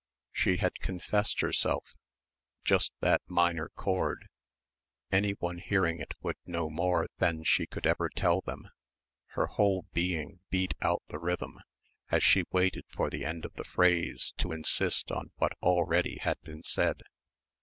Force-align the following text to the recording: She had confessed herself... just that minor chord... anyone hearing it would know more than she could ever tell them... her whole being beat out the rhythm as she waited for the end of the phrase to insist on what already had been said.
She 0.31 0.57
had 0.57 0.79
confessed 0.79 1.41
herself... 1.41 1.93
just 2.63 2.91
that 3.01 3.21
minor 3.27 3.69
chord... 3.69 4.29
anyone 5.11 5.59
hearing 5.59 5.99
it 5.99 6.15
would 6.23 6.37
know 6.43 6.71
more 6.71 7.05
than 7.19 7.43
she 7.43 7.67
could 7.67 7.85
ever 7.85 8.09
tell 8.09 8.41
them... 8.41 8.69
her 9.37 9.45
whole 9.45 9.83
being 9.93 10.39
beat 10.49 10.73
out 10.81 11.03
the 11.09 11.19
rhythm 11.19 11.59
as 12.09 12.23
she 12.23 12.45
waited 12.51 12.85
for 12.89 13.11
the 13.11 13.23
end 13.23 13.45
of 13.45 13.53
the 13.53 13.63
phrase 13.63 14.33
to 14.39 14.51
insist 14.51 15.11
on 15.11 15.29
what 15.37 15.51
already 15.61 16.17
had 16.17 16.41
been 16.41 16.63
said. 16.63 17.03